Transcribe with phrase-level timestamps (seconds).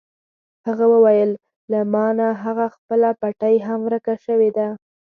[0.67, 1.31] هغه وویل:
[1.71, 4.67] له ما نه هغه خپله پټۍ هم ورکه شوې ده.